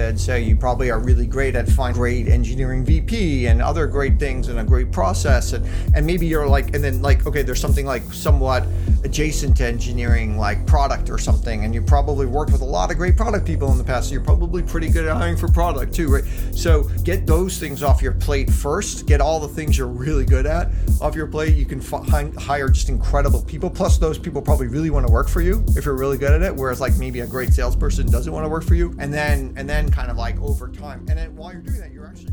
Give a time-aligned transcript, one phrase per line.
[0.00, 4.18] I'd say you probably are really great at finding great engineering VP and other great
[4.18, 5.52] things and a great process.
[5.52, 8.66] And, and maybe you're like, and then like, okay, there's something like somewhat
[9.04, 11.64] adjacent to engineering, like product or something.
[11.64, 14.08] And you probably worked with a lot of great product people in the past.
[14.08, 16.24] So you're probably pretty good at hiring for product too, right?
[16.52, 19.06] So get those things off your plate first.
[19.06, 21.56] Get all the things you're really good at off your plate.
[21.56, 23.70] You can find, hire just incredible people.
[23.70, 26.42] Plus, those people probably really want to work for you if you're really good at
[26.42, 26.54] it.
[26.54, 28.94] Whereas, like maybe a great salesperson doesn't want to work for you.
[28.98, 31.06] And then, and then, kind of like over time.
[31.08, 32.32] And then while you're doing that, you're actually.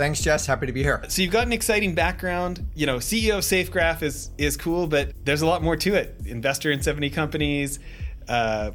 [0.00, 0.46] Thanks, Jess.
[0.46, 1.04] Happy to be here.
[1.08, 2.66] So you've got an exciting background.
[2.74, 6.18] You know, CEO of SafeGraph is is cool, but there's a lot more to it.
[6.24, 7.78] Investor in 70 companies,
[8.26, 8.70] uh,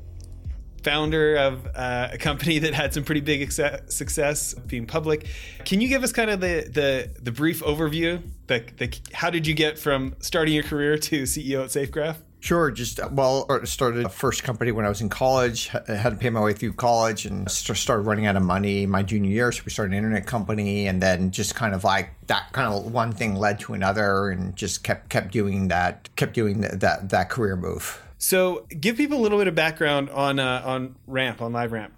[0.84, 5.26] founder of uh, a company that had some pretty big success being public.
[5.66, 8.22] Can you give us kind of the the, the brief overview?
[8.46, 12.18] The, the, how did you get from starting your career to CEO at SafeGraph?
[12.46, 12.70] Sure.
[12.70, 15.72] Just well, started a first company when I was in college.
[15.74, 19.02] I had to pay my way through college and started running out of money my
[19.02, 19.52] junior year.
[19.52, 22.94] So we started an internet company, and then just kind of like that kind of
[22.94, 27.10] one thing led to another, and just kept kept doing that, kept doing that that,
[27.10, 28.00] that career move.
[28.20, 31.88] So, give people a little bit of background on uh, on Ramp on LiveRamp.
[31.88, 31.90] Uh,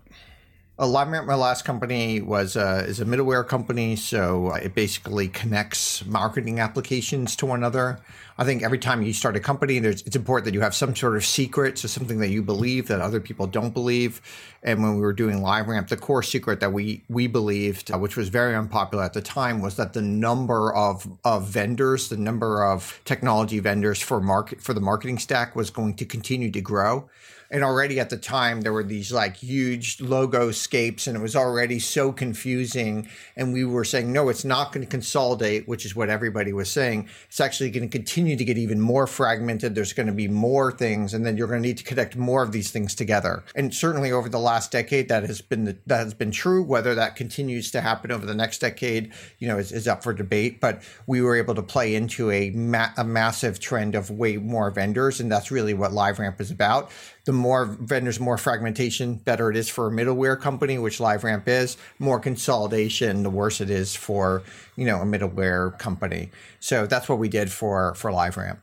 [0.86, 6.60] LiveRamp, my last company, was uh, is a middleware company, so it basically connects marketing
[6.60, 8.00] applications to one another.
[8.38, 11.16] I think every time you start a company, it's important that you have some sort
[11.16, 14.22] of secret, so something that you believe that other people don't believe.
[14.62, 18.16] And when we were doing LiveRamp, the core secret that we we believed, uh, which
[18.16, 22.64] was very unpopular at the time, was that the number of of vendors, the number
[22.64, 27.10] of technology vendors for market for the marketing stack was going to continue to grow
[27.50, 31.36] and already at the time there were these like huge logo scapes and it was
[31.36, 33.08] already so confusing.
[33.36, 36.70] And we were saying no it's not going to consolidate which is what everybody was
[36.70, 37.08] saying.
[37.28, 39.76] It's actually going to continue to get even more fragmented.
[39.76, 42.44] There's going to be more things and then you're going to need to connect more
[42.44, 43.44] of these things together.
[43.56, 46.64] And certainly over the last decade that has been the, that has been true.
[46.64, 50.14] Whether that continues to happen over the next decade you know is, is up for
[50.14, 50.60] debate.
[50.60, 54.70] But we were able to play into a, ma- a massive trend of way more
[54.72, 56.92] vendors and that's really what LiveRamp is about
[57.28, 61.76] the more vendors, more fragmentation, better it is for a middleware company, which LiveRamp is.
[62.00, 64.44] More consolidation, the worse it is for
[64.78, 66.32] you know a middleware company.
[66.62, 68.60] So that's what we did for for LiveRamp.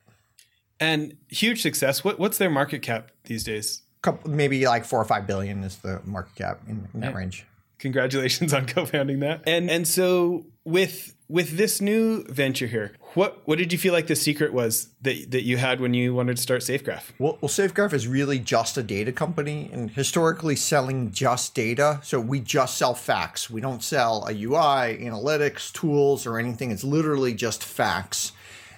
[0.81, 2.03] And huge success.
[2.03, 3.83] What what's their market cap these days?
[4.01, 7.45] Couple, maybe like four or five billion is the market cap in, in that range.
[7.79, 9.43] Congratulations on co-founding that.
[9.47, 14.07] And and so with with this new venture here, what what did you feel like
[14.07, 17.13] the secret was that that you had when you wanted to start SafeGraph?
[17.19, 22.01] Well, well, SafeGraph is really just a data company, and historically selling just data.
[22.03, 23.51] So we just sell facts.
[23.51, 26.71] We don't sell a UI, analytics, tools, or anything.
[26.71, 28.33] It's literally just facts.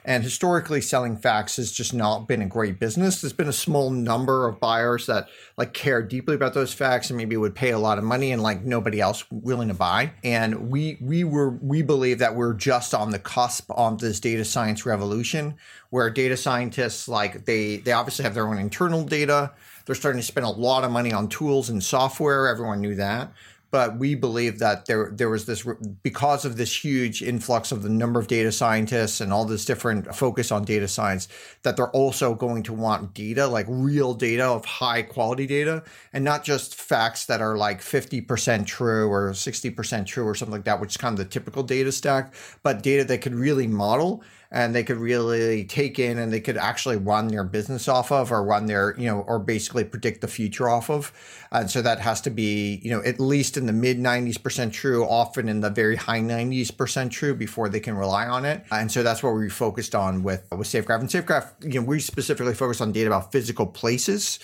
[0.06, 3.21] And historically, selling facts has just not been a great business.
[3.21, 7.17] There's been a small number of buyers that like care deeply about those facts and
[7.17, 10.12] maybe would pay a lot of money and like nobody else willing to buy.
[10.22, 14.44] And we we were we believe that we're just on the cusp of this data
[14.44, 15.56] science revolution
[15.91, 19.50] where data scientists like they they obviously have their own internal data.
[19.87, 22.47] They're starting to spend a lot of money on tools and software.
[22.47, 23.33] Everyone knew that
[23.71, 25.66] but we believe that there there was this
[26.03, 30.15] because of this huge influx of the number of data scientists and all this different
[30.15, 31.28] focus on data science
[31.62, 35.82] that they're also going to want data like real data of high quality data
[36.12, 40.65] and not just facts that are like 50% true or 60% true or something like
[40.65, 44.22] that which is kind of the typical data stack but data that could really model
[44.51, 48.31] and they could really take in and they could actually run their business off of
[48.31, 51.12] or run their you know or basically predict the future off of.
[51.51, 54.73] And so that has to be you know at least in the mid 90s percent
[54.73, 58.65] true often in the very high 90s percent true before they can rely on it.
[58.70, 61.00] And so that's what we focused on with with SafeGraph.
[61.00, 64.38] And SafeGraph you know we specifically focused on data about physical places.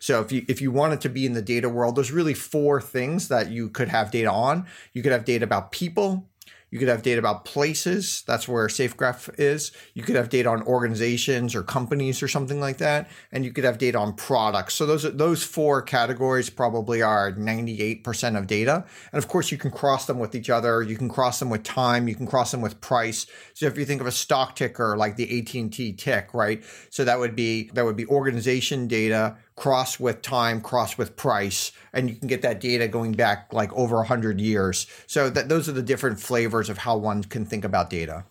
[0.00, 2.80] So if you if you wanted to be in the data world, there's really four
[2.80, 4.66] things that you could have data on.
[4.92, 6.28] You could have data about people,
[6.70, 8.22] you could have data about places.
[8.26, 9.72] That's where SafeGraph is.
[9.94, 13.64] You could have data on organizations or companies or something like that, and you could
[13.64, 14.74] have data on products.
[14.74, 18.84] So those those four categories probably are 98% of data.
[19.12, 20.82] And of course, you can cross them with each other.
[20.82, 22.08] You can cross them with time.
[22.08, 23.26] You can cross them with price.
[23.54, 26.62] So if you think of a stock ticker like the AT&T tick, right?
[26.90, 31.72] So that would be that would be organization data cross with time, cross with price,
[31.92, 34.86] and you can get that data going back like over 100 years.
[35.06, 38.24] So that those are the different flavors of how one can think about data.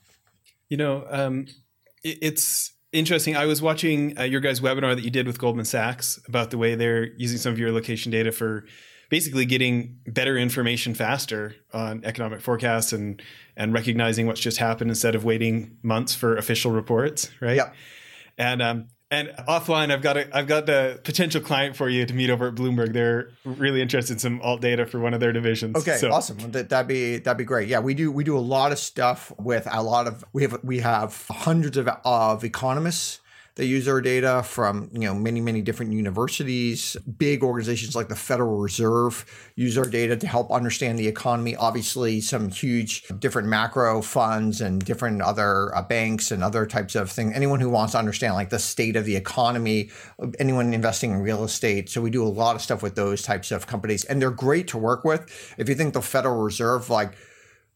[0.69, 1.47] You know, um,
[2.03, 3.35] it, it's interesting.
[3.35, 6.57] I was watching uh, your guys' webinar that you did with Goldman Sachs about the
[6.57, 8.63] way they're using some of your location data for
[9.09, 13.21] basically getting better information faster on economic forecasts and
[13.57, 17.57] and recognizing what's just happened instead of waiting months for official reports, right?
[17.57, 17.71] Yeah.
[18.37, 22.13] And um, and offline, I've got a I've got the potential client for you to
[22.13, 22.93] meet over at Bloomberg.
[22.93, 25.77] They're really interested in some alt data for one of their divisions.
[25.77, 26.11] Okay, so.
[26.11, 26.37] awesome.
[26.51, 27.69] That that'd be that'd be great.
[27.69, 30.59] Yeah, we do we do a lot of stuff with a lot of we have
[30.63, 33.21] we have hundreds of of economists
[33.57, 36.95] they use our data from you know many many different universities.
[37.17, 39.25] Big organizations like the Federal Reserve
[39.55, 41.55] use our data to help understand the economy.
[41.55, 47.11] Obviously, some huge different macro funds and different other uh, banks and other types of
[47.11, 47.33] things.
[47.35, 49.89] Anyone who wants to understand like the state of the economy,
[50.39, 51.89] anyone investing in real estate.
[51.89, 54.67] So we do a lot of stuff with those types of companies, and they're great
[54.69, 55.55] to work with.
[55.57, 57.13] If you think the Federal Reserve like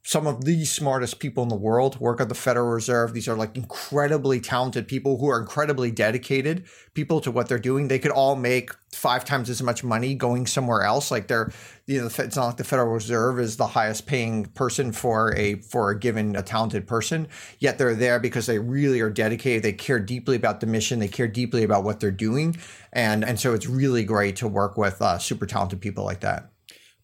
[0.03, 3.13] some of the smartest people in the world work at the Federal Reserve.
[3.13, 6.65] These are like incredibly talented people who are incredibly dedicated
[6.95, 7.87] people to what they're doing.
[7.87, 11.11] They could all make five times as much money going somewhere else.
[11.11, 11.51] Like they're,
[11.85, 15.55] you know, it's not like the Federal Reserve is the highest paying person for a
[15.61, 17.27] for a given a talented person.
[17.59, 19.61] Yet they're there because they really are dedicated.
[19.61, 20.97] They care deeply about the mission.
[20.97, 22.57] They care deeply about what they're doing,
[22.91, 26.51] and and so it's really great to work with uh, super talented people like that.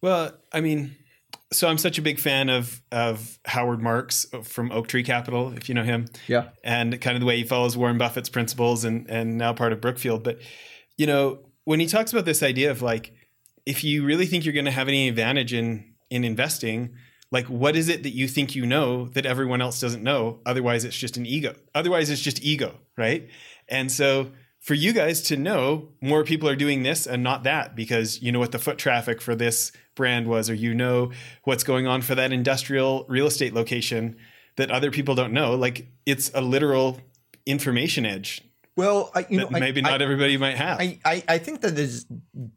[0.01, 0.95] Well, I mean
[1.51, 5.75] so I'm such a big fan of of Howard Marks from Oaktree Capital, if you
[5.75, 6.07] know him.
[6.27, 6.49] Yeah.
[6.63, 9.81] And kind of the way he follows Warren Buffett's principles and and now part of
[9.81, 10.23] Brookfield.
[10.23, 10.39] But
[10.97, 13.13] you know, when he talks about this idea of like,
[13.65, 16.95] if you really think you're going to have any advantage in in investing,
[17.31, 20.39] like what is it that you think you know that everyone else doesn't know?
[20.45, 21.55] Otherwise, it's just an ego.
[21.73, 23.29] Otherwise, it's just ego, right?
[23.69, 24.31] And so
[24.67, 28.33] for you guys to know more people are doing this and not that because you
[28.33, 31.09] know what the foot traffic for this brand was or you know
[31.45, 34.17] what's going on for that industrial real estate location
[34.57, 35.55] that other people don't know.
[35.55, 36.99] Like it's a literal
[37.45, 38.41] information edge
[38.75, 40.81] well I, you know maybe I, not I, everybody might have.
[40.81, 42.05] I, I, I think that is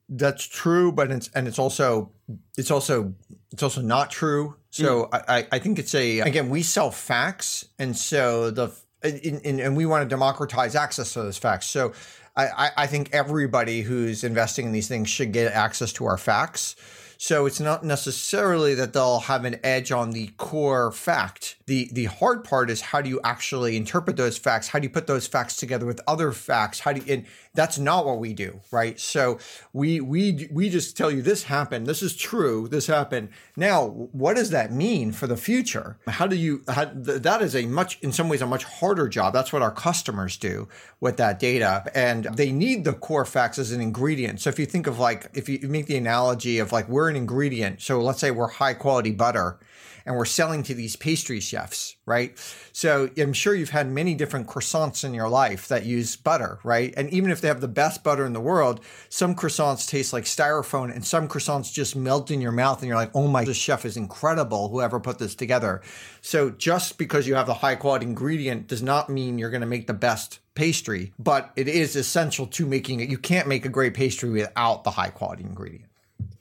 [0.08, 2.10] that's true but it's and it's also
[2.58, 3.14] it's also
[3.52, 4.56] it's also not true.
[4.70, 5.24] So mm.
[5.28, 9.86] I, I think it's a again we sell facts and so the in, and we
[9.86, 11.66] want to democratize access to those facts.
[11.66, 11.92] So
[12.36, 16.76] I, I think everybody who's investing in these things should get access to our facts.
[17.18, 21.56] So it's not necessarily that they'll have an edge on the core fact.
[21.66, 24.68] The the hard part is how do you actually interpret those facts?
[24.68, 26.80] How do you put those facts together with other facts?
[26.80, 28.98] How do you, and that's not what we do, right?
[28.98, 29.38] So
[29.72, 31.86] we we we just tell you this happened.
[31.86, 32.68] This is true.
[32.68, 33.30] This happened.
[33.56, 35.98] Now, what does that mean for the future?
[36.06, 39.32] How do you how, that is a much in some ways a much harder job.
[39.32, 40.68] That's what our customers do
[41.00, 44.40] with that data and they need the core facts as an ingredient.
[44.40, 47.16] So if you think of like if you make the analogy of like we're an
[47.16, 47.82] ingredient.
[47.82, 49.58] So let's say we're high quality butter
[50.04, 52.36] and we're selling to these pastry chefs, right?
[52.72, 56.92] So I'm sure you've had many different croissants in your life that use butter, right?
[56.96, 60.24] And even if they have the best butter in the world, some croissants taste like
[60.24, 63.56] styrofoam and some croissants just melt in your mouth and you're like, oh my, this
[63.56, 65.82] chef is incredible, whoever put this together.
[66.20, 69.66] So just because you have the high quality ingredient does not mean you're going to
[69.66, 73.08] make the best pastry, but it is essential to making it.
[73.08, 75.86] You can't make a great pastry without the high quality ingredient.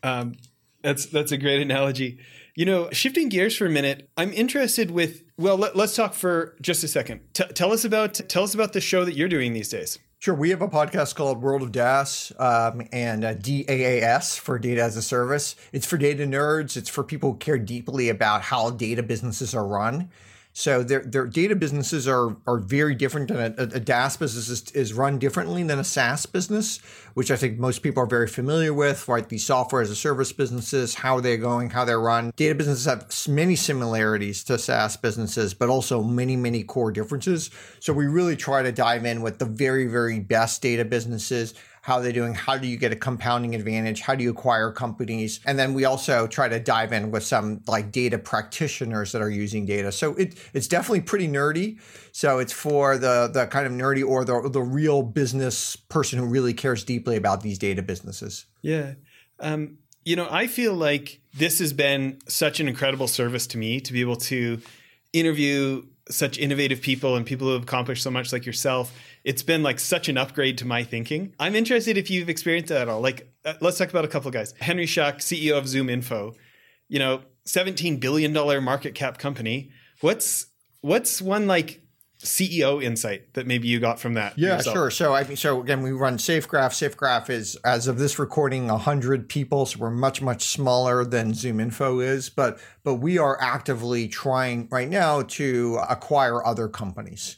[0.03, 0.35] Um,
[0.81, 2.19] that's that's a great analogy.
[2.59, 5.23] You know, shifting gears for a minute, I'm interested with.
[5.37, 7.21] Well, let, us talk for just a second.
[7.31, 9.97] T- tell us about tell us about the show that you're doing these days.
[10.19, 14.81] Sure, we have a podcast called World of DaaS um, and uh, DAAS for Data
[14.83, 15.55] as a Service.
[15.71, 16.75] It's for data nerds.
[16.75, 20.09] It's for people who care deeply about how data businesses are run.
[20.59, 23.31] So their their data businesses are are very different.
[23.31, 26.79] And a, a DaaS business is, is run differently than a SaaS business,
[27.13, 29.07] which I think most people are very familiar with.
[29.07, 32.33] Right, these software as a service businesses, how they're going, how they're run.
[32.35, 37.51] Data businesses have many similarities to SaaS businesses, but also many many core differences.
[37.79, 41.53] So we really try to dive in with the very very best data businesses
[41.89, 45.39] how they're doing, how do you get a compounding advantage, how do you acquire companies,
[45.47, 49.29] and then we also try to dive in with some like data practitioners that are
[49.29, 49.91] using data.
[49.91, 51.79] So it it's definitely pretty nerdy.
[52.11, 56.25] So it's for the the kind of nerdy or the the real business person who
[56.25, 58.45] really cares deeply about these data businesses.
[58.61, 58.93] Yeah.
[59.39, 63.79] Um, you know, I feel like this has been such an incredible service to me
[63.81, 64.61] to be able to
[65.11, 68.91] interview such innovative people and people who have accomplished so much like yourself
[69.23, 71.33] it's been like such an upgrade to my thinking.
[71.39, 73.01] I'm interested if you've experienced that at all.
[73.01, 74.53] Like uh, let's talk about a couple of guys.
[74.59, 76.35] Henry Schuck ceo of ZoomInfo
[76.87, 79.71] you know 17 billion dollar market cap company.
[80.01, 80.47] What's
[80.81, 81.81] what's one like
[82.23, 84.37] CEO insight that maybe you got from that.
[84.37, 84.75] Yeah, yourself?
[84.75, 84.91] sure.
[84.91, 86.71] So I mean, so again, we run SafeGraph.
[86.71, 89.65] SafeGraph is, as of this recording, hundred people.
[89.65, 94.89] So we're much much smaller than ZoomInfo is, but but we are actively trying right
[94.89, 97.37] now to acquire other companies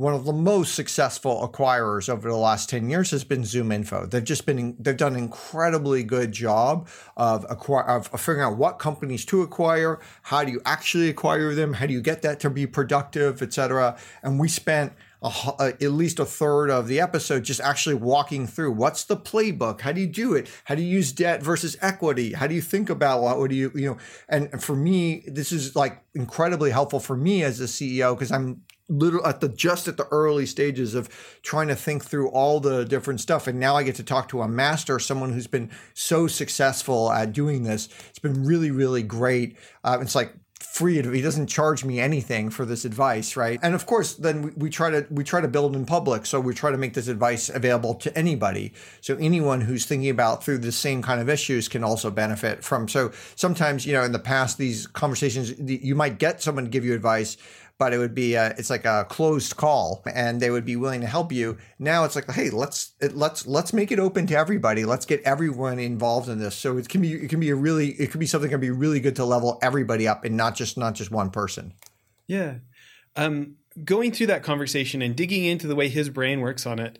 [0.00, 4.10] one of the most successful acquirers over the last 10 years has been ZoomInfo.
[4.10, 6.88] They've just been they've done an incredibly good job
[7.18, 11.74] of acquire of figuring out what companies to acquire, how do you actually acquire them,
[11.74, 13.98] how do you get that to be productive, etc.
[14.22, 18.46] And we spent a, a, at least a third of the episode just actually walking
[18.46, 21.76] through what's the playbook how do you do it how do you use debt versus
[21.82, 23.98] equity how do you think about what, what do you you know
[24.30, 28.62] and for me this is like incredibly helpful for me as a ceo because i'm
[28.90, 31.08] little at the just at the early stages of
[31.42, 33.46] trying to think through all the different stuff.
[33.46, 37.32] And now i get to talk to a master someone who's been so successful at
[37.32, 37.88] doing this.
[38.08, 39.56] It's been really really great.
[39.84, 43.58] Uh, it's like free he doesn't charge me anything for this advice right?
[43.62, 46.26] And of course then we, we, try to we try to build in public.
[46.26, 48.72] So we try to make this advice available to anybody.
[49.00, 52.88] So anyone who's thinking about through the same kind of issues can also benefit from
[52.88, 56.84] so sometimes you know in the past these conversations you might get someone to give
[56.84, 57.36] you advice
[57.80, 61.00] but it would be a, it's like a closed call and they would be willing
[61.00, 61.56] to help you.
[61.78, 64.84] Now it's like hey let's let's let's make it open to everybody.
[64.84, 66.54] Let's get everyone involved in this.
[66.54, 68.60] So it can be it can be a really it can be something that can
[68.60, 71.72] be really good to level everybody up and not just not just one person.
[72.26, 72.56] Yeah.
[73.16, 76.98] Um going through that conversation and digging into the way his brain works on it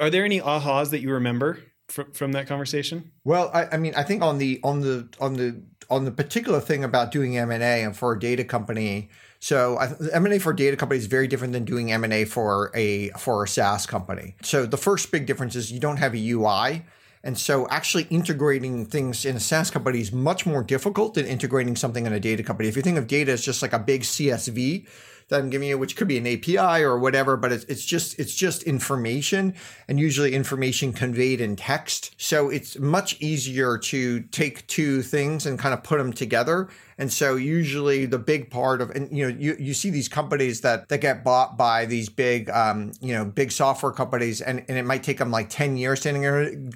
[0.00, 3.10] are there any ahas that you remember from, from that conversation?
[3.24, 6.60] Well I, I mean i think on the on the on the on the particular
[6.60, 9.08] thing about doing m&a and for a data company
[9.40, 13.44] so M&A for a data company is very different than doing M&A for a for
[13.44, 14.34] a SaaS company.
[14.42, 16.84] So the first big difference is you don't have a UI.
[17.24, 21.76] And so actually integrating things in a SaaS company is much more difficult than integrating
[21.76, 22.68] something in a data company.
[22.68, 24.86] If you think of data as just like a big CSV,
[25.28, 28.18] that I'm giving you, which could be an API or whatever, but it's, it's just
[28.18, 29.54] it's just information
[29.86, 32.14] and usually information conveyed in text.
[32.16, 36.68] So it's much easier to take two things and kind of put them together
[36.98, 40.60] and so usually the big part of and you know you, you see these companies
[40.62, 44.76] that that get bought by these big um, you know big software companies and, and
[44.76, 46.12] it might take them like 10 years to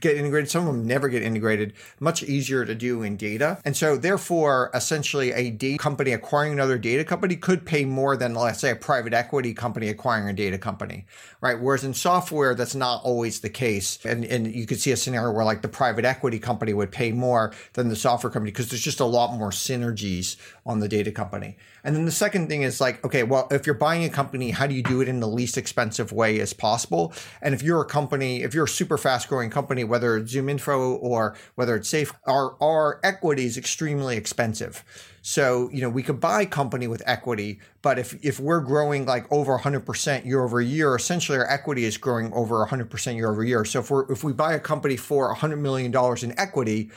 [0.00, 0.49] get integrated.
[0.49, 1.75] Some of them never get integrated.
[1.99, 3.59] Much easier to do in data.
[3.64, 8.35] And so therefore essentially a data company acquiring another data company could pay more than
[8.44, 11.06] let's say a private equity company acquiring a data company.
[11.40, 11.61] Right.
[11.61, 13.99] Whereas in software that's not always the case.
[14.04, 17.12] And and you could see a scenario where like the private equity company would pay
[17.12, 21.11] more than the software company because there's just a lot more synergies on the data
[21.11, 21.56] company.
[21.84, 24.66] And then the second thing is like, okay, well, if you're buying a company, how
[24.66, 27.12] do you do it in the least expensive way as possible?
[27.40, 30.99] And if you're a company, if you're a super fast growing company, whether it's ZoomInfo
[31.02, 34.84] or whether it's Safe, our equity is extremely expensive.
[35.25, 39.31] So, you know, we could buy company with equity, but if, if we're growing like
[39.31, 43.64] over 100% year over year, essentially our equity is growing over 100% year over year.
[43.64, 46.91] So if we're, if we buy a company for $100 million in equity,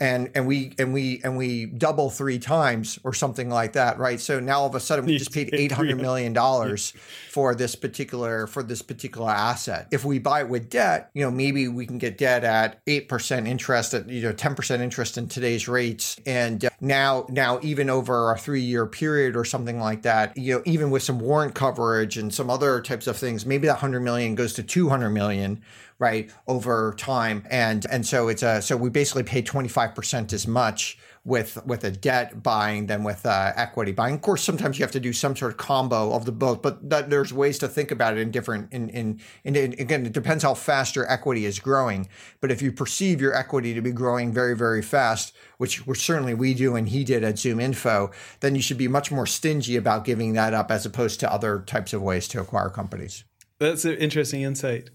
[0.00, 4.18] and and we and we and we double three times or something like that, right?
[4.18, 6.92] So now all of a sudden we just paid eight hundred million dollars
[7.30, 9.88] for this particular for this particular asset.
[9.90, 13.08] If we buy it with debt, you know, maybe we can get debt at eight
[13.08, 17.60] percent interest at you know ten percent interest in today's rates, and uh, now now
[17.62, 21.20] even over a three year period or something like that, you know, even with some
[21.20, 24.88] warrant coverage and some other types of things, maybe that hundred million goes to two
[24.88, 25.60] hundred million
[26.00, 27.46] right over time.
[27.50, 31.90] And and so it's a so we basically pay 25% as much with with a
[31.90, 34.14] debt buying than with uh, equity buying.
[34.14, 36.88] Of course sometimes you have to do some sort of combo of the both but
[36.88, 40.12] that, there's ways to think about it in different in, in in in again it
[40.12, 42.08] depends how fast your equity is growing.
[42.40, 46.32] But if you perceive your equity to be growing very very fast which which certainly
[46.32, 50.06] we do and he did at ZoomInfo, then you should be much more stingy about
[50.06, 53.24] giving that up as opposed to other types of ways to acquire companies.
[53.58, 54.88] That's an interesting insight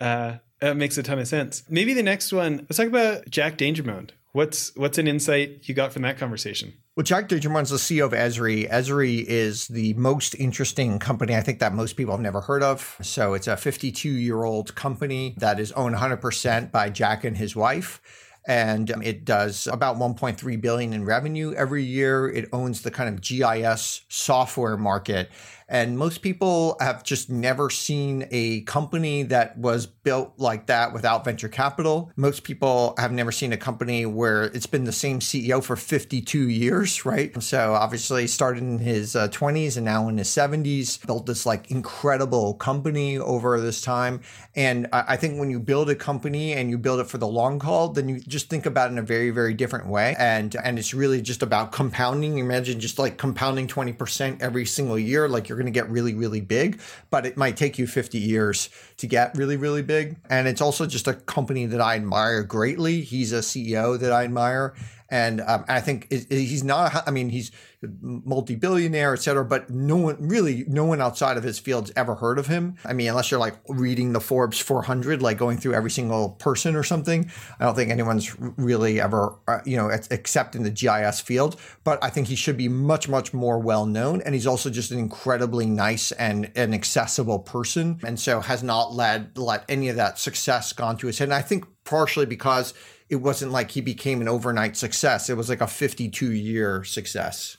[0.00, 1.64] uh, that makes a ton of sense.
[1.68, 2.58] Maybe the next one.
[2.58, 4.10] Let's talk about Jack Dangermond.
[4.32, 6.74] What's what's an insight you got from that conversation?
[6.94, 8.70] Well, Jack Dangermond's the CEO of Esri.
[8.70, 12.96] Esri is the most interesting company I think that most people have never heard of.
[13.02, 17.56] So it's a 52 year old company that is owned 100% by Jack and his
[17.56, 18.00] wife
[18.46, 22.28] and it does about 1.3 billion in revenue every year.
[22.28, 25.30] It owns the kind of GIS software market
[25.70, 31.24] and most people have just never seen a company that was built like that without
[31.24, 32.10] venture capital.
[32.16, 36.48] Most people have never seen a company where it's been the same CEO for 52
[36.48, 37.40] years, right?
[37.40, 41.70] So obviously started in his uh, 20s and now in his 70s, built this like
[41.70, 44.20] incredible company over this time.
[44.56, 47.60] And I, think when you build a company and you build it for the long
[47.60, 50.16] haul, then you just think about it in a very, very different way.
[50.18, 52.38] And and it's really just about compounding.
[52.38, 56.80] Imagine just like compounding 20% every single year, like you're gonna get really, really big,
[57.10, 60.16] but it might take you 50 years to get really, really big.
[60.28, 63.02] And it's also just a company that I admire greatly.
[63.02, 64.74] He's a CEO that I admire
[65.10, 67.06] and um, I think it, it, he's not.
[67.06, 67.50] I mean, he's
[67.82, 69.44] multi-billionaire, et cetera.
[69.44, 72.76] But no one, really, no one outside of his field's ever heard of him.
[72.84, 76.76] I mean, unless you're like reading the Forbes 400, like going through every single person
[76.76, 77.30] or something.
[77.58, 81.58] I don't think anyone's really ever, uh, you know, except in the GIS field.
[81.84, 84.20] But I think he should be much, much more well known.
[84.22, 88.92] And he's also just an incredibly nice and an accessible person, and so has not
[88.92, 91.26] led let any of that success gone to his head.
[91.26, 92.74] And I think partially because
[93.10, 95.28] it wasn't like he became an overnight success.
[95.28, 97.56] It was like a 52 year success.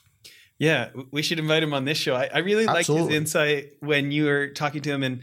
[0.57, 2.15] Yeah, we should invite him on this show.
[2.15, 5.21] I, I really like his insight when you were talking to him and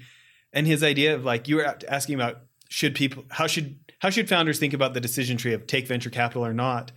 [0.53, 4.29] and his idea of like you were asking about should people how should how should
[4.29, 6.93] founders think about the decision tree of take venture capital or not?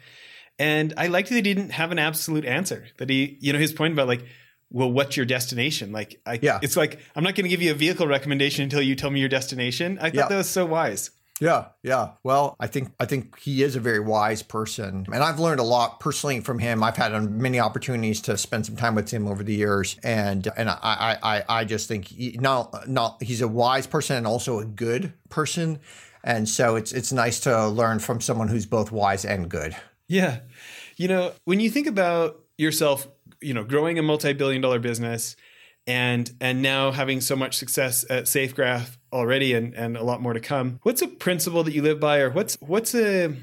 [0.60, 2.88] And I liked that he didn't have an absolute answer.
[2.98, 4.26] That he, you know, his point about like,
[4.70, 5.92] well, what's your destination?
[5.92, 6.60] Like, I, yeah.
[6.62, 9.20] it's like I'm not going to give you a vehicle recommendation until you tell me
[9.20, 9.98] your destination.
[10.00, 10.28] I thought yeah.
[10.28, 11.12] that was so wise.
[11.42, 12.12] Yeah, yeah.
[12.24, 15.64] Well, I think I think he is a very wise person, and I've learned a
[15.64, 16.84] lot personally from him.
[16.84, 20.48] I've had um, many opportunities to spend some time with him over the years, and
[20.56, 24.60] and I I I just think he, not not he's a wise person and also
[24.60, 25.80] a good person,
[26.24, 29.76] and so it's it's nice to learn from someone who's both wise and good.
[30.08, 30.42] Yeah,
[30.96, 33.08] you know when you think about yourself,
[33.42, 35.36] you know, growing a multi-billion dollar business
[35.88, 40.34] and and now having so much success at SafeGraph already and and a lot more
[40.34, 40.80] to come.
[40.84, 43.36] What's a principle that you live by or what's what's a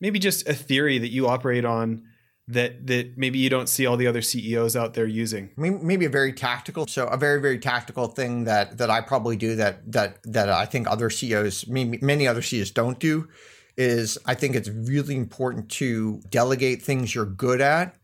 [0.00, 2.04] maybe just a theory that you operate on
[2.46, 5.50] that that maybe you don't see all the other CEOs out there using?
[5.56, 9.56] Maybe a very tactical, so a very very tactical thing that that I probably do
[9.56, 13.28] that that that I think other CEOs, many other CEOs don't do,
[13.76, 17.96] is I think it's really important to delegate things you're good at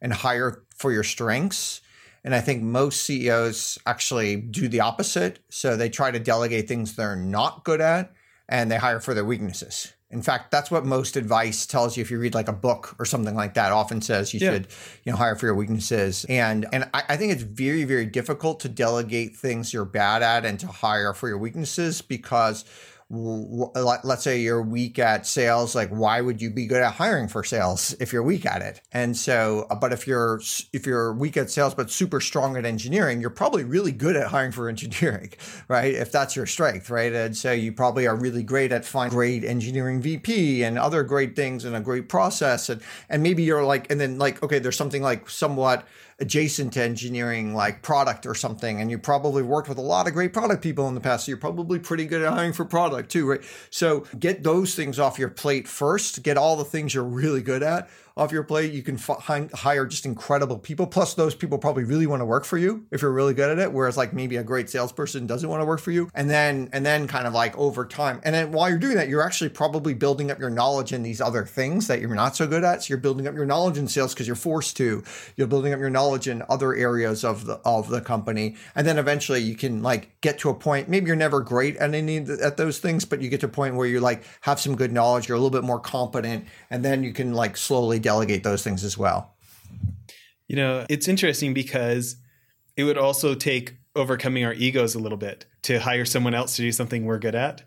[0.00, 1.81] and hire for your strengths
[2.24, 5.40] and I think most CEOs actually do the opposite.
[5.48, 8.12] So they try to delegate things they're not good at
[8.48, 9.92] and they hire for their weaknesses.
[10.10, 13.06] In fact, that's what most advice tells you if you read like a book or
[13.06, 13.72] something like that.
[13.72, 14.52] Often says you yeah.
[14.52, 14.68] should,
[15.04, 16.26] you know, hire for your weaknesses.
[16.28, 20.44] And and I, I think it's very, very difficult to delegate things you're bad at
[20.44, 22.66] and to hire for your weaknesses because
[23.14, 27.44] let's say you're weak at sales like why would you be good at hiring for
[27.44, 28.80] sales if you're weak at it?
[28.92, 30.40] And so uh, but if you're
[30.72, 34.28] if you're weak at sales but super strong at engineering you're probably really good at
[34.28, 35.30] hiring for engineering
[35.68, 35.92] right?
[35.94, 37.12] If that's your strength right?
[37.12, 41.36] And so you probably are really great at finding great engineering vp and other great
[41.36, 44.76] things and a great process and and maybe you're like and then like okay there's
[44.76, 45.86] something like somewhat
[46.22, 50.14] adjacent to engineering like product or something and you probably worked with a lot of
[50.14, 53.10] great product people in the past so you're probably pretty good at hiring for product
[53.10, 53.42] too right?
[53.70, 56.22] So get those things off your plate first.
[56.22, 58.72] Get all the things you're really good at off your plate.
[58.72, 60.86] You can f- hire just incredible people.
[60.86, 63.58] Plus, those people probably really want to work for you if you're really good at
[63.58, 63.72] it.
[63.72, 66.10] Whereas, like maybe a great salesperson doesn't want to work for you.
[66.14, 69.08] And then, and then, kind of like over time, and then while you're doing that,
[69.08, 72.46] you're actually probably building up your knowledge in these other things that you're not so
[72.46, 72.82] good at.
[72.82, 75.02] So you're building up your knowledge in sales because you're forced to.
[75.36, 78.98] You're building up your knowledge in other areas of the of the company, and then
[78.98, 80.88] eventually you can like get to a point.
[80.88, 83.74] Maybe you're never great at any at those things, but you get to a point
[83.74, 85.28] where you like have some good knowledge.
[85.28, 88.84] You're a little bit more competent, and then you can like slowly delegate those things
[88.84, 89.34] as well.
[90.48, 92.16] You know, it's interesting because
[92.76, 96.62] it would also take overcoming our egos a little bit to hire someone else to
[96.62, 97.62] do something we're good at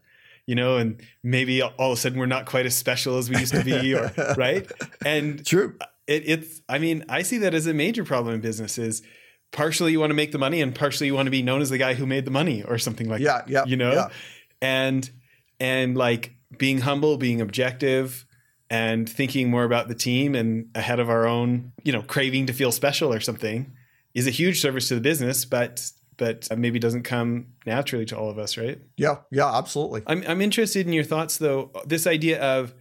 [0.45, 3.37] you know, and maybe all of a sudden we're not quite as special as we
[3.37, 4.69] used to be, or right?
[5.05, 5.75] And true,
[6.07, 6.61] it, it's.
[6.69, 8.77] I mean, I see that as a major problem in business.
[8.77, 9.01] Is
[9.51, 11.69] partially you want to make the money, and partially you want to be known as
[11.69, 13.49] the guy who made the money, or something like yeah, that.
[13.49, 14.09] Yeah, you know, yeah.
[14.61, 15.09] and
[15.59, 18.25] and like being humble, being objective,
[18.69, 22.53] and thinking more about the team and ahead of our own, you know, craving to
[22.53, 23.73] feel special or something
[24.13, 28.29] is a huge service to the business, but but maybe doesn't come naturally to all
[28.29, 28.79] of us, right?
[28.95, 30.01] Yeah, yeah, absolutely.
[30.07, 31.71] I'm I'm interested in your thoughts though.
[31.85, 32.73] This idea of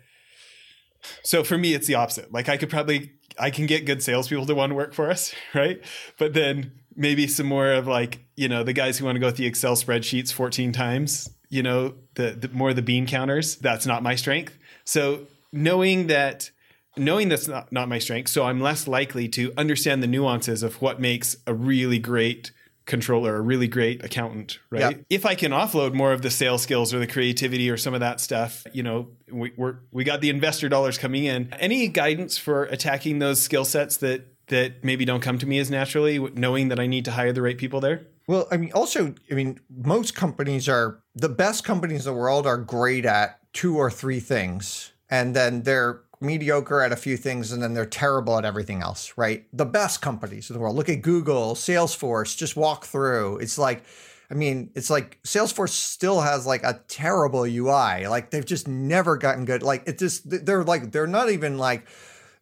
[1.23, 2.33] so for me, it's the opposite.
[2.33, 5.35] Like I could probably I can get good salespeople to want to work for us,
[5.55, 5.83] right?
[6.19, 9.31] But then maybe some more of like you know the guys who want to go
[9.31, 11.29] through the Excel spreadsheets 14 times.
[11.51, 13.57] You know the, the more the bean counters.
[13.57, 14.57] That's not my strength.
[14.85, 16.51] So knowing that
[16.97, 20.81] knowing that's not, not my strength so i'm less likely to understand the nuances of
[20.81, 22.53] what makes a really great
[22.87, 24.97] controller a really great accountant right?
[24.97, 25.03] Yeah.
[25.09, 28.01] if i can offload more of the sales skills or the creativity or some of
[28.01, 31.53] that stuff you know we, we're we got the investor dollars coming in.
[31.59, 35.71] Any guidance for attacking those skill sets that that maybe don't come to me as
[35.71, 38.07] naturally knowing that i need to hire the right people there?
[38.27, 42.47] Well i mean also i mean most companies are the best companies in the world
[42.47, 47.53] are great at two or three things and then they're mediocre at a few things
[47.53, 49.47] and then they're terrible at everything else, right?
[49.53, 50.77] The best companies in the world.
[50.77, 53.39] Look at Google, Salesforce, just walk through.
[53.39, 53.85] It's like
[54.31, 58.07] I mean, it's like Salesforce still has like a terrible UI.
[58.07, 59.63] Like they've just never gotten good.
[59.63, 61.87] Like it just they're like they're not even like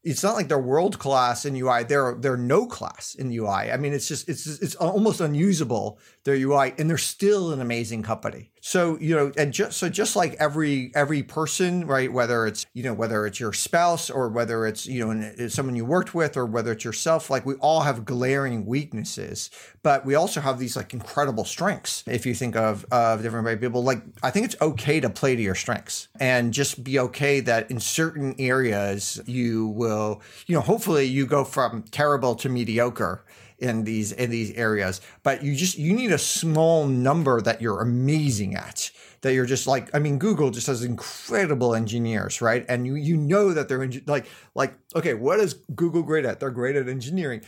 [0.04, 1.84] it's not like they're world class in UI.
[1.84, 3.70] They're they're no class in UI.
[3.70, 8.02] I mean, it's just it's it's almost unusable their UI, and they're still an amazing
[8.02, 8.50] company.
[8.64, 12.12] So you know, and just so just like every every person, right?
[12.12, 15.74] Whether it's you know whether it's your spouse or whether it's you know uh, someone
[15.74, 19.50] you worked with or whether it's yourself, like we all have glaring weaknesses,
[19.82, 22.04] but we also have these like incredible strengths.
[22.06, 25.42] If you think of of different people, like I think it's okay to play to
[25.42, 31.04] your strengths and just be okay that in certain areas you will you know hopefully
[31.04, 33.24] you go from terrible to mediocre
[33.62, 37.80] in these in these areas but you just you need a small number that you're
[37.80, 42.86] amazing at that you're just like i mean google just has incredible engineers right and
[42.86, 46.76] you you know that they're like like okay what is google great at they're great
[46.76, 47.40] at engineering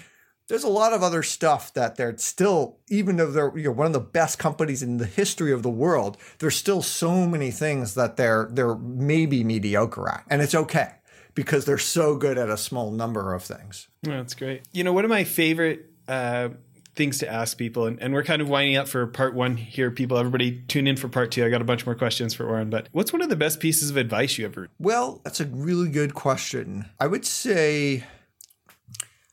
[0.47, 3.89] there's a lot of other stuff that they're still even though they're you know one
[3.89, 7.95] of the best companies in the history of the world there's still so many things
[7.95, 10.93] that they're they're maybe mediocre at and it's okay
[11.35, 13.89] because they're so good at a small number of things.
[14.03, 14.63] That's great.
[14.73, 16.51] You know, one of my favorite uh,
[16.95, 19.91] things to ask people, and, and, we're kind of winding up for part one here,
[19.91, 20.17] people.
[20.17, 21.45] Everybody tune in for part two.
[21.45, 23.91] I got a bunch more questions for Auren, but what's one of the best pieces
[23.91, 24.69] of advice you ever?
[24.79, 26.87] Well, that's a really good question.
[27.01, 28.05] I would say.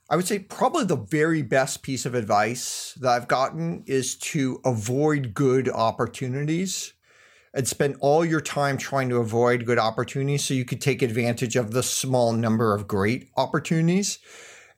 [0.09, 4.59] I would say probably the very best piece of advice that I've gotten is to
[4.65, 6.91] avoid good opportunities
[7.53, 11.55] and spend all your time trying to avoid good opportunities so you could take advantage
[11.55, 14.19] of the small number of great opportunities.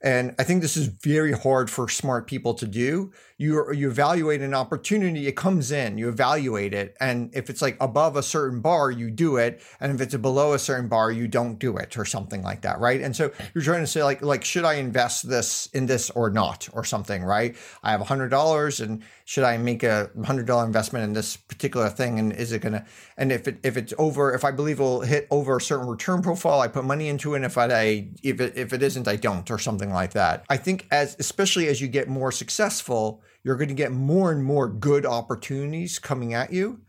[0.04, 3.12] And I think this is very hard for smart people to do.
[3.44, 7.76] You you evaluate an opportunity, it comes in, you evaluate it, and if it's like
[7.82, 11.28] above a certain bar, you do it, and if it's below a certain bar, you
[11.28, 13.02] don't do it, or something like that, right?
[13.02, 16.30] And so you're trying to say like like should I invest this in this or
[16.30, 17.56] not, or something, right?
[17.84, 21.36] I have a hundred dollars, and should I make a hundred dollar investment in this
[21.36, 22.86] particular thing, and is it gonna?
[23.18, 26.22] And if it if it's over, if I believe it'll hit over a certain return
[26.22, 27.38] profile, I put money into it.
[27.38, 30.46] And if I if it if it isn't, I don't, or something like that.
[30.50, 34.44] I think as especially as you get more successful, you're going to get more and
[34.44, 36.82] more good opportunities coming at you.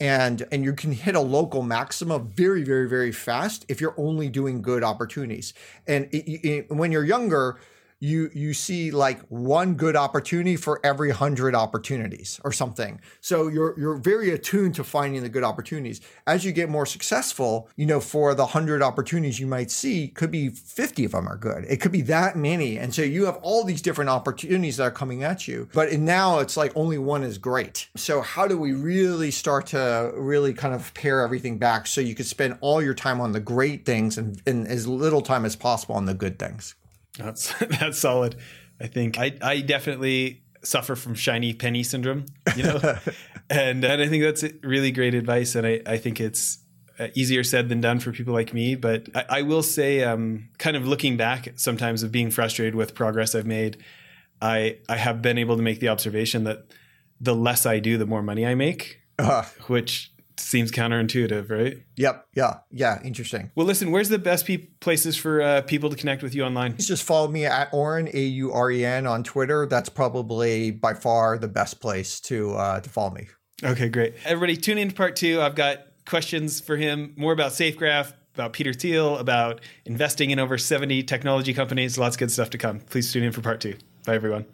[0.00, 4.28] And and you can hit a local maxima very very very fast if you're only
[4.28, 5.54] doing good opportunities.
[5.86, 7.58] And it, it, when you're younger
[8.02, 13.00] you you see like one good opportunity for every hundred opportunities or something.
[13.20, 16.00] So you're you're very attuned to finding the good opportunities.
[16.26, 20.32] As you get more successful, you know, for the hundred opportunities you might see, could
[20.32, 21.64] be fifty of them are good.
[21.68, 24.90] It could be that many, and so you have all these different opportunities that are
[24.90, 25.68] coming at you.
[25.72, 27.88] But now it's like only one is great.
[27.94, 32.16] So how do we really start to really kind of pare everything back so you
[32.16, 35.54] could spend all your time on the great things and, and as little time as
[35.54, 36.74] possible on the good things?
[37.18, 38.36] That's that's solid.
[38.80, 42.80] I think I I definitely suffer from shiny penny syndrome, you know,
[43.50, 46.58] and and I think that's really great advice, and I I think it's
[46.98, 48.74] uh, easier said than done for people like me.
[48.74, 52.94] But I, I will say, um, kind of looking back sometimes of being frustrated with
[52.94, 53.78] progress I've made,
[54.40, 56.66] I I have been able to make the observation that
[57.20, 61.82] the less I do, the more money I make, uh, which seems counterintuitive, right?
[61.96, 62.26] Yep.
[62.34, 62.58] Yeah.
[62.70, 63.00] Yeah.
[63.02, 63.50] Interesting.
[63.54, 66.76] Well, listen, where's the best pe- places for uh, people to connect with you online?
[66.78, 69.66] Just follow me at Auren A U R E N on Twitter.
[69.66, 73.28] That's probably by far the best place to uh, to follow me.
[73.64, 74.14] Okay, great.
[74.24, 75.40] Everybody, tune in to part two.
[75.40, 80.58] I've got questions for him, more about SafeGraph, about Peter Thiel, about investing in over
[80.58, 81.96] 70 technology companies.
[81.96, 82.80] Lots of good stuff to come.
[82.80, 83.76] Please tune in for part two.
[84.04, 84.46] Bye, everyone.